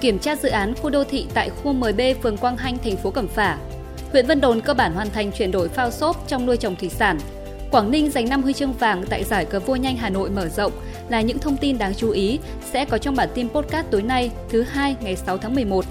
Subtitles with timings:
[0.00, 3.10] kiểm tra dự án khu đô thị tại khu 10B phường Quang Hanh, thành phố
[3.10, 3.58] Cẩm Phả.
[4.12, 6.88] Huyện Vân Đồn cơ bản hoàn thành chuyển đổi phao xốp trong nuôi trồng thủy
[6.88, 7.18] sản.
[7.70, 10.48] Quảng Ninh giành 5 huy chương vàng tại giải cờ vua nhanh Hà Nội mở
[10.48, 10.72] rộng
[11.08, 12.38] là những thông tin đáng chú ý
[12.72, 15.84] sẽ có trong bản tin podcast tối nay thứ hai ngày 6 tháng 11.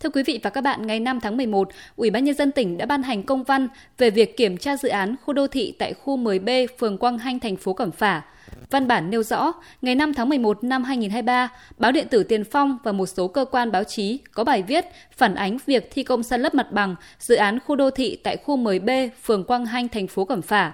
[0.00, 2.78] Thưa quý vị và các bạn, ngày 5 tháng 11, Ủy ban nhân dân tỉnh
[2.78, 5.94] đã ban hành công văn về việc kiểm tra dự án khu đô thị tại
[5.94, 8.22] khu 10B, phường Quang Hanh, thành phố Cẩm Phả.
[8.70, 12.78] Văn bản nêu rõ, ngày 5 tháng 11 năm 2023, báo điện tử Tiền Phong
[12.84, 14.84] và một số cơ quan báo chí có bài viết
[15.16, 18.36] phản ánh việc thi công san lấp mặt bằng dự án khu đô thị tại
[18.36, 20.72] khu 10B, phường Quang Hanh, thành phố Cẩm Phả.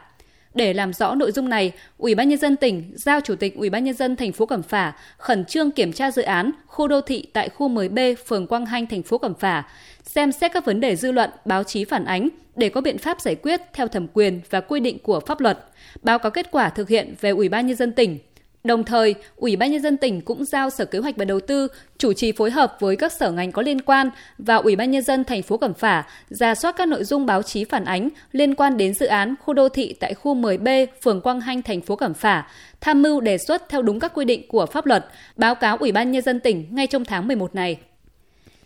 [0.54, 3.70] Để làm rõ nội dung này, Ủy ban nhân dân tỉnh giao Chủ tịch Ủy
[3.70, 7.00] ban nhân dân thành phố Cẩm Phả khẩn trương kiểm tra dự án khu đô
[7.00, 9.64] thị tại khu 10B phường Quang Hanh thành phố Cẩm Phả,
[10.02, 13.20] xem xét các vấn đề dư luận, báo chí phản ánh để có biện pháp
[13.20, 15.58] giải quyết theo thẩm quyền và quy định của pháp luật,
[16.02, 18.18] báo cáo kết quả thực hiện về Ủy ban nhân dân tỉnh.
[18.64, 21.68] Đồng thời, Ủy ban nhân dân tỉnh cũng giao Sở Kế hoạch và Đầu tư
[21.98, 25.02] chủ trì phối hợp với các sở ngành có liên quan và Ủy ban nhân
[25.02, 28.54] dân thành phố Cẩm Phả ra soát các nội dung báo chí phản ánh liên
[28.54, 31.96] quan đến dự án khu đô thị tại khu 10B, phường Quang Hanh, thành phố
[31.96, 32.48] Cẩm Phả,
[32.80, 35.92] tham mưu đề xuất theo đúng các quy định của pháp luật, báo cáo Ủy
[35.92, 37.78] ban nhân dân tỉnh ngay trong tháng 11 này.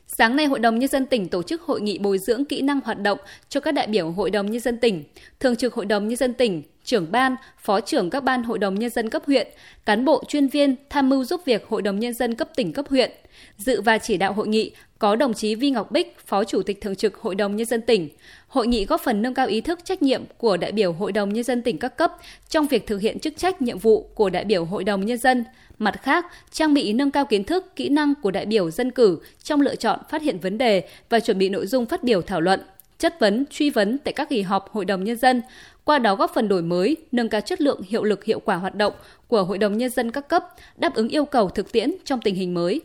[0.06, 2.80] Sáng nay, Hội đồng Nhân dân tỉnh tổ chức hội nghị bồi dưỡng kỹ năng
[2.84, 5.04] hoạt động cho các đại biểu Hội đồng Nhân dân tỉnh.
[5.40, 8.74] Thường trực Hội đồng Nhân dân tỉnh, trưởng ban, phó trưởng các ban Hội đồng
[8.74, 9.48] Nhân dân cấp huyện,
[9.86, 12.86] cán bộ chuyên viên tham mưu giúp việc Hội đồng Nhân dân cấp tỉnh cấp
[12.88, 13.10] huyện.
[13.56, 16.80] Dự và chỉ đạo hội nghị có đồng chí Vi Ngọc Bích, Phó Chủ tịch
[16.80, 18.08] Thường trực Hội đồng Nhân dân tỉnh.
[18.48, 21.32] Hội nghị góp phần nâng cao ý thức trách nhiệm của đại biểu Hội đồng
[21.32, 22.12] Nhân dân tỉnh các cấp
[22.48, 25.44] trong việc thực hiện chức trách nhiệm vụ của đại biểu Hội đồng Nhân dân.
[25.78, 29.18] Mặt khác, trang bị nâng cao kiến thức, kỹ năng của đại biểu dân cử
[29.42, 32.40] trong lựa chọn phát hiện vấn đề và chuẩn bị nội dung phát biểu thảo
[32.40, 32.60] luận,
[32.98, 35.42] chất vấn, truy vấn tại các kỳ họp Hội đồng Nhân dân,
[35.84, 38.74] qua đó góp phần đổi mới, nâng cao chất lượng, hiệu lực, hiệu quả hoạt
[38.74, 38.92] động
[39.28, 40.44] của Hội đồng Nhân dân các cấp,
[40.76, 42.80] đáp ứng yêu cầu thực tiễn trong tình hình mới.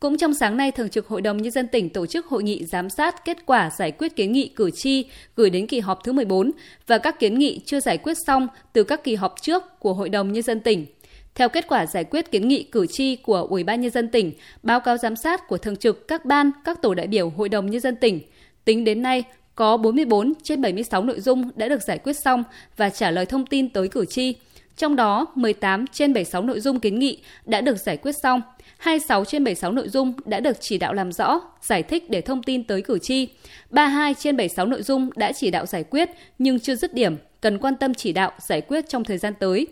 [0.00, 2.64] Cũng trong sáng nay, Thường trực Hội đồng Nhân dân tỉnh tổ chức hội nghị
[2.64, 6.12] giám sát kết quả giải quyết kiến nghị cử tri gửi đến kỳ họp thứ
[6.12, 6.50] 14
[6.86, 10.08] và các kiến nghị chưa giải quyết xong từ các kỳ họp trước của Hội
[10.08, 10.86] đồng Nhân dân tỉnh.
[11.34, 14.32] Theo kết quả giải quyết kiến nghị cử tri của Ủy ban nhân dân tỉnh,
[14.62, 17.70] báo cáo giám sát của thường trực các ban, các tổ đại biểu Hội đồng
[17.70, 18.20] nhân dân tỉnh,
[18.64, 19.24] tính đến nay
[19.54, 22.44] có 44 trên 76 nội dung đã được giải quyết xong
[22.76, 24.34] và trả lời thông tin tới cử tri.
[24.76, 28.40] Trong đó, 18 trên 76 nội dung kiến nghị đã được giải quyết xong,
[28.78, 32.42] 26 trên 76 nội dung đã được chỉ đạo làm rõ, giải thích để thông
[32.42, 33.28] tin tới cử tri.
[33.70, 37.58] 32 trên 76 nội dung đã chỉ đạo giải quyết nhưng chưa dứt điểm, cần
[37.58, 39.66] quan tâm chỉ đạo giải quyết trong thời gian tới.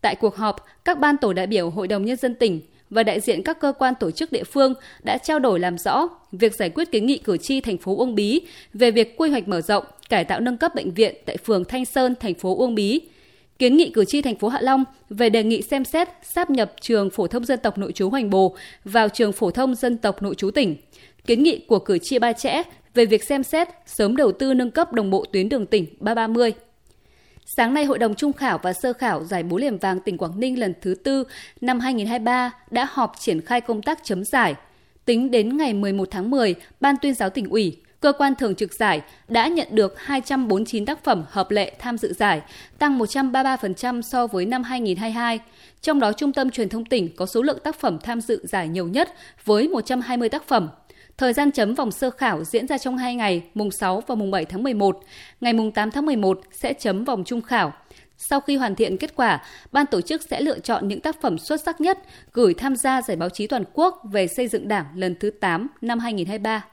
[0.00, 3.20] Tại cuộc họp, các ban tổ đại biểu Hội đồng Nhân dân tỉnh và đại
[3.20, 6.70] diện các cơ quan tổ chức địa phương đã trao đổi làm rõ việc giải
[6.70, 8.40] quyết kiến nghị cử tri thành phố Uông Bí
[8.74, 11.84] về việc quy hoạch mở rộng, cải tạo nâng cấp bệnh viện tại phường Thanh
[11.84, 13.00] Sơn, thành phố Uông Bí.
[13.58, 16.72] Kiến nghị cử tri thành phố Hạ Long về đề nghị xem xét sáp nhập
[16.80, 20.22] trường phổ thông dân tộc nội trú Hoành Bồ vào trường phổ thông dân tộc
[20.22, 20.76] nội trú tỉnh.
[21.26, 22.62] Kiến nghị của cử tri Ba Chẽ
[22.94, 26.52] về việc xem xét sớm đầu tư nâng cấp đồng bộ tuyến đường tỉnh 330.
[27.46, 30.40] Sáng nay, Hội đồng Trung khảo và Sơ khảo Giải búa Liềm Vàng tỉnh Quảng
[30.40, 31.24] Ninh lần thứ tư
[31.60, 34.54] năm 2023 đã họp triển khai công tác chấm giải.
[35.04, 38.74] Tính đến ngày 11 tháng 10, Ban tuyên giáo tỉnh ủy, cơ quan thường trực
[38.74, 42.42] giải đã nhận được 249 tác phẩm hợp lệ tham dự giải,
[42.78, 45.38] tăng 133% so với năm 2022.
[45.80, 48.68] Trong đó, Trung tâm Truyền thông tỉnh có số lượng tác phẩm tham dự giải
[48.68, 49.14] nhiều nhất
[49.44, 50.68] với 120 tác phẩm.
[51.20, 54.30] Thời gian chấm vòng sơ khảo diễn ra trong 2 ngày, mùng 6 và mùng
[54.30, 55.00] 7 tháng 11.
[55.40, 57.72] Ngày mùng 8 tháng 11 sẽ chấm vòng trung khảo.
[58.16, 61.38] Sau khi hoàn thiện kết quả, ban tổ chức sẽ lựa chọn những tác phẩm
[61.38, 61.98] xuất sắc nhất
[62.32, 65.66] gửi tham gia giải báo chí toàn quốc về xây dựng Đảng lần thứ 8
[65.80, 66.64] năm 2023.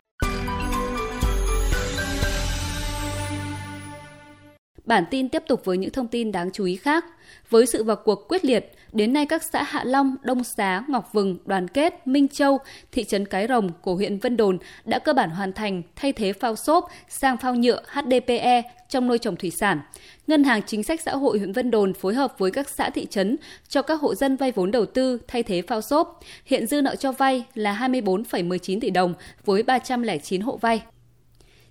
[4.87, 7.05] Bản tin tiếp tục với những thông tin đáng chú ý khác.
[7.49, 11.09] Với sự vào cuộc quyết liệt, đến nay các xã Hạ Long, Đông Xá, Ngọc
[11.13, 12.57] Vừng, Đoàn Kết, Minh Châu,
[12.91, 16.33] thị trấn Cái Rồng của huyện Vân Đồn đã cơ bản hoàn thành thay thế
[16.33, 19.79] phao xốp sang phao nhựa HDPE trong nuôi trồng thủy sản.
[20.27, 23.05] Ngân hàng Chính sách Xã hội huyện Vân Đồn phối hợp với các xã thị
[23.05, 26.19] trấn cho các hộ dân vay vốn đầu tư thay thế phao xốp.
[26.45, 29.13] Hiện dư nợ cho vay là 24,19 tỷ đồng
[29.45, 30.81] với 309 hộ vay.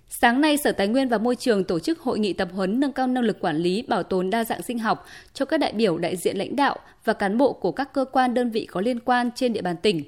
[0.09, 2.91] Sáng nay, Sở Tài nguyên và Môi trường tổ chức hội nghị tập huấn nâng
[2.91, 5.97] cao năng lực quản lý bảo tồn đa dạng sinh học cho các đại biểu
[5.97, 8.99] đại diện lãnh đạo và cán bộ của các cơ quan đơn vị có liên
[8.99, 10.03] quan trên địa bàn tỉnh.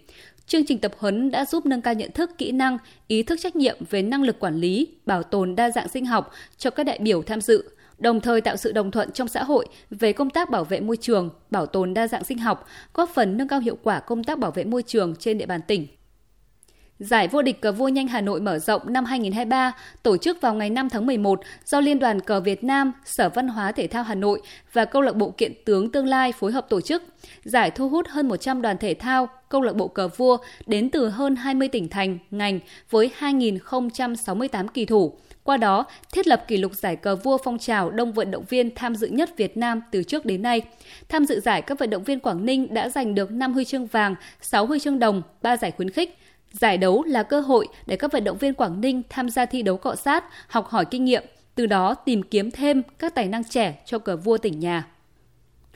[0.48, 3.56] Chương trình tập huấn đã giúp nâng cao nhận thức, kỹ năng, ý thức trách
[3.56, 7.00] nhiệm về năng lực quản lý, bảo tồn đa dạng sinh học cho các đại
[7.02, 7.64] biểu tham dự,
[7.98, 10.98] đồng thời tạo sự đồng thuận trong xã hội về công tác bảo vệ môi
[10.98, 14.40] trường, bảo tồn đa dạng sinh học, góp phần nâng cao hiệu quả công tác
[14.40, 15.88] bảo vệ môi trường trên địa bàn tỉnh.
[17.00, 19.72] Giải vô địch cờ vua nhanh Hà Nội mở rộng năm 2023
[20.04, 23.48] tổ chức vào ngày 5 tháng 11 do Liên đoàn cờ Việt Nam, Sở Văn
[23.48, 24.42] hóa Thể thao Hà Nội
[24.74, 27.04] và Câu lạc bộ Kiện tướng Tương lai phối hợp tổ chức.
[27.44, 30.38] Giải thu hút hơn 100 đoàn thể thao, câu lạc bộ cờ vua
[30.68, 32.60] đến từ hơn 20 tỉnh thành, ngành
[32.90, 35.14] với 2.068 kỳ thủ.
[35.44, 38.76] Qua đó, thiết lập kỷ lục giải cờ vua phong trào đông vận động viên
[38.76, 40.62] tham dự nhất Việt Nam từ trước đến nay.
[41.10, 43.88] Tham dự giải, các vận động viên Quảng Ninh đã giành được 5 huy chương
[43.88, 46.18] vàng, 6 huy chương đồng, 3 giải khuyến khích.
[46.52, 49.62] Giải đấu là cơ hội để các vận động viên Quảng Ninh tham gia thi
[49.62, 51.24] đấu cọ sát, học hỏi kinh nghiệm,
[51.56, 54.88] từ đó tìm kiếm thêm các tài năng trẻ cho cờ vua tỉnh nhà.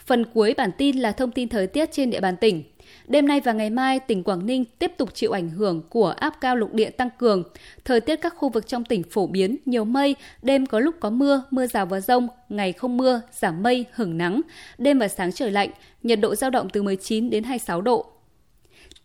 [0.05, 2.63] Phần cuối bản tin là thông tin thời tiết trên địa bàn tỉnh.
[3.07, 6.33] Đêm nay và ngày mai, tỉnh Quảng Ninh tiếp tục chịu ảnh hưởng của áp
[6.41, 7.43] cao lục địa tăng cường.
[7.85, 11.09] Thời tiết các khu vực trong tỉnh phổ biến, nhiều mây, đêm có lúc có
[11.09, 14.41] mưa, mưa rào và rông, ngày không mưa, giảm mây, hưởng nắng.
[14.77, 15.69] Đêm và sáng trời lạnh,
[16.03, 18.12] nhiệt độ giao động từ 19 đến 26 độ.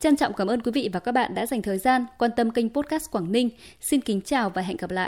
[0.00, 2.50] Trân trọng cảm ơn quý vị và các bạn đã dành thời gian quan tâm
[2.50, 3.50] kênh podcast Quảng Ninh.
[3.81, 5.06] Xin kính chào và hẹn gặp lại.